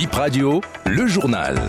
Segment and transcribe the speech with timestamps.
[0.00, 1.60] Bip Radio, le journal.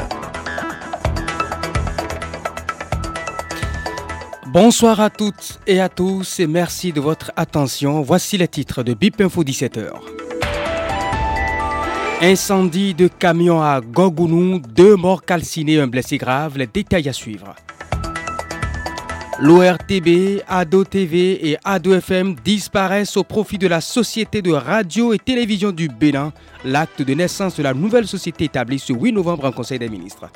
[4.47, 8.01] Bonsoir à toutes et à tous et merci de votre attention.
[8.01, 9.89] Voici les titres de Bip Info 17h.
[12.21, 17.53] Incendie de camion à Gogounou, deux morts calcinés, un blessé grave, les détails à suivre.
[19.41, 25.17] L'ORTB, ADO TV et ADO FM disparaissent au profit de la Société de radio et
[25.17, 26.31] télévision du Bénin,
[26.63, 30.29] l'acte de naissance de la nouvelle société établie ce 8 novembre en Conseil des ministres.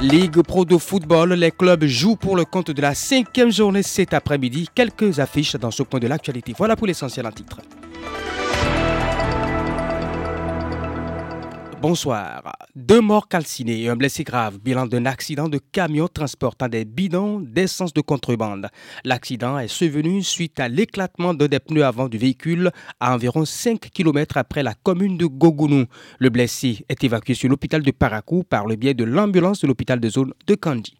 [0.00, 4.14] Ligue Pro de football, les clubs jouent pour le compte de la cinquième journée cet
[4.14, 4.70] après-midi.
[4.74, 6.54] Quelques affiches dans ce point de l'actualité.
[6.56, 7.60] Voilà pour l'essentiel en titre.
[11.82, 12.44] Bonsoir.
[12.76, 17.40] Deux morts calcinés et un blessé grave, bilan d'un accident de camion transportant des bidons
[17.40, 18.68] d'essence de contrebande.
[19.02, 23.80] L'accident est survenu suite à l'éclatement d'un des pneus avant du véhicule à environ 5
[23.92, 25.86] km après la commune de Gogounou.
[26.20, 29.98] Le blessé est évacué sur l'hôpital de Parakou par le biais de l'ambulance de l'hôpital
[29.98, 30.94] de zone de Kandi.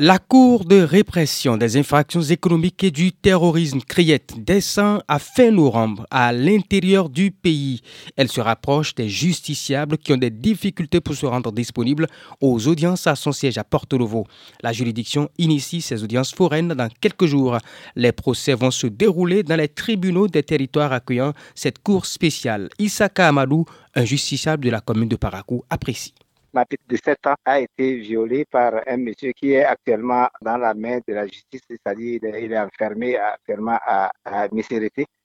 [0.00, 6.06] La Cour de répression des infractions économiques et du terrorisme Criette descend à fin novembre
[6.12, 7.80] à l'intérieur du pays.
[8.16, 12.06] Elle se rapproche des justiciables qui ont des difficultés pour se rendre disponibles
[12.40, 14.24] aux audiences à son siège à Porto Novo.
[14.62, 17.58] La juridiction initie ses audiences foraines dans quelques jours.
[17.96, 22.68] Les procès vont se dérouler dans les tribunaux des territoires accueillant cette cour spéciale.
[22.78, 23.64] Isaka Amadou,
[23.96, 26.14] un justiciable de la commune de Parakou, apprécie
[26.52, 30.56] ma petite de 7 ans a été violée par un monsieur qui est actuellement dans
[30.56, 34.48] la main de la justice, c'est-à-dire il est enfermé actuellement à, à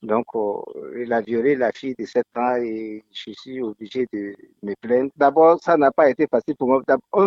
[0.04, 4.34] Donc, euh, il a violé la fille de 7 ans et je suis obligé de
[4.62, 5.10] me plaindre.
[5.16, 6.82] D'abord, ça n'a pas été facile pour moi.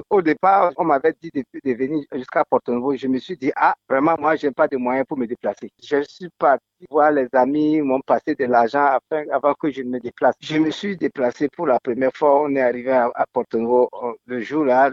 [0.10, 2.96] Au, départ, on m'avait dit de, venir jusqu'à Porto Novo.
[2.96, 5.72] Je me suis dit, ah, vraiment, moi, je n'ai pas de moyens pour me déplacer.
[5.84, 9.00] Je suis parti voir les amis, m'ont passé de l'argent
[9.32, 10.36] avant que je me déplace.
[10.40, 12.42] Je me suis déplacé pour la première fois.
[12.44, 13.90] On est arrivé à, à Porto Novo
[14.26, 14.92] le jour-là,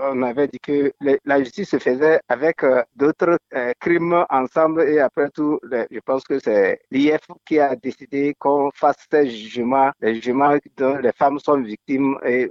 [0.00, 0.92] on avait dit que
[1.24, 6.24] la justice se faisait avec euh, d'autres euh, crimes ensemble et après tout, je pense
[6.24, 11.38] que c'est l'IF qui a décidé qu'on fasse ces jugements, les jugements dont les femmes
[11.38, 12.48] sont victimes et,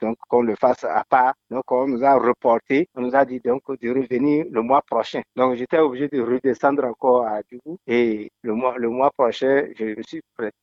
[0.00, 1.34] donc qu'on le fasse à part.
[1.50, 5.22] Donc on nous a reporté, on nous a dit donc de revenir le mois prochain.
[5.36, 9.84] Donc j'étais obligé de redescendre encore à Djougou et le mois, le mois prochain, je
[9.96, 10.20] me suis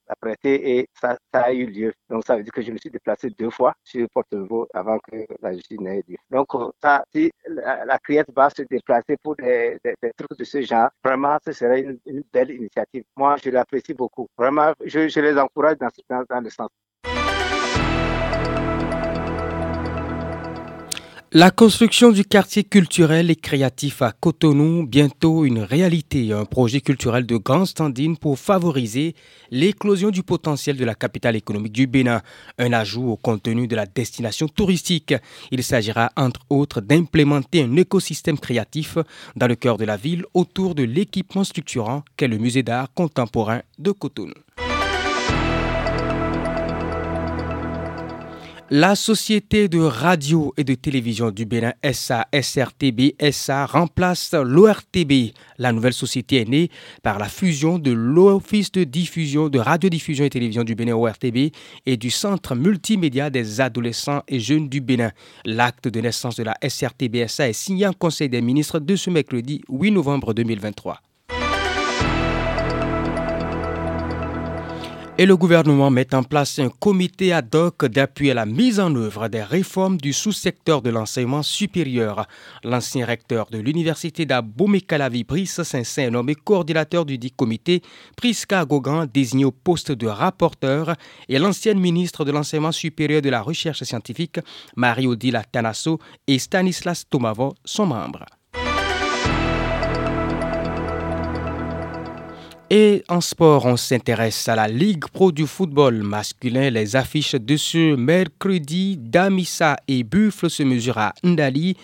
[0.08, 1.94] apprêté et ça, a eu lieu.
[2.10, 5.26] Donc ça veut dire que je me suis déplacé deux fois sur Porto avant que
[5.42, 6.18] la justice n'ait lieu.
[6.30, 6.48] Donc,
[6.82, 8.00] ça, si la, la
[8.36, 9.78] va se déplacer pour des,
[10.18, 13.04] trucs de ce genre, vraiment, ce serait une, belle initiative.
[13.18, 14.28] Moi, je l'apprécie beaucoup.
[14.38, 16.70] Vraiment, je, les encourage dans, dans, dans le sens.
[21.32, 27.28] La construction du quartier culturel et créatif à Cotonou, bientôt une réalité, un projet culturel
[27.28, 29.14] de grande standing pour favoriser
[29.52, 32.24] l'éclosion du potentiel de la capitale économique du Bénin,
[32.58, 35.14] un ajout au contenu de la destination touristique.
[35.52, 38.98] Il s'agira entre autres d'implémenter un écosystème créatif
[39.36, 43.62] dans le cœur de la ville autour de l'équipement structurant qu'est le musée d'art contemporain
[43.78, 44.34] de Cotonou.
[48.72, 55.32] La Société de radio et de télévision du Bénin SA SRTB SA remplace l'ORTB.
[55.58, 56.70] La nouvelle société est née
[57.02, 61.52] par la fusion de l'Office de diffusion de radiodiffusion et télévision du Bénin ORTB
[61.88, 65.14] et du Centre multimédia des adolescents et jeunes du Bénin.
[65.46, 69.10] L'acte de naissance de la SRTB SA est signé en Conseil des ministres de ce
[69.10, 71.02] mercredi 8 novembre 2023.
[75.20, 78.96] Et le gouvernement met en place un comité ad hoc d'appui à la mise en
[78.96, 82.26] œuvre des réformes du sous-secteur de l'enseignement supérieur.
[82.64, 87.82] L'ancien recteur de l'université d'Abomey-Calavi, Brice Saint-Saint, nommé coordinateur du dit comité,
[88.16, 90.96] Prisca Gogan, désigné au poste de rapporteur,
[91.28, 94.40] et l'ancienne ministre de l'enseignement supérieur de la recherche scientifique,
[94.78, 98.39] Marie-Odile Tanasso, et Stanislas Tomavo sont membres.
[102.72, 106.70] Et en sport, on s'intéresse à la Ligue Pro du football masculin.
[106.70, 111.76] Les affiches de ce mercredi, Damissa et Buffle se mesurent à Ndali.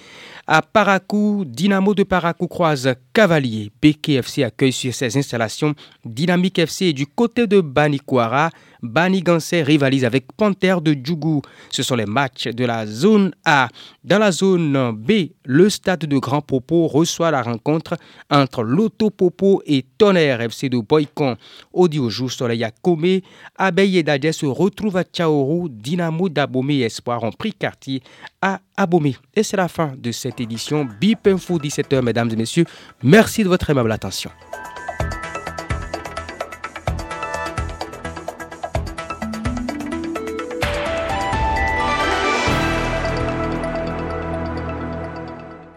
[0.45, 3.71] À Parakou, Dynamo de Parakou croise Cavalier.
[3.81, 5.73] BKFC accueille sur ses installations
[6.05, 8.51] Dynamique FC du côté de Banikwara.
[8.87, 11.41] Bani Gansé rivalise avec Panther de Djougou.
[11.69, 13.67] Ce sont les matchs de la zone A.
[14.03, 17.97] Dans la zone B, le stade de Grand Popo reçoit la rencontre
[18.29, 21.35] entre Loto Popo et Tonnerre FC de Boycon.
[21.73, 23.23] Audio jour soleil à Komé.
[23.57, 25.69] Abeille et Dadje se retrouvent à Tchaourou.
[25.69, 28.01] Dynamo d'Abomé et Espoir ont pris quartier
[28.41, 29.15] à Abomé.
[29.35, 30.87] Et c'est la fin de cette édition.
[30.99, 32.65] Bip Info 17h, mesdames et messieurs.
[33.03, 34.31] Merci de votre aimable attention.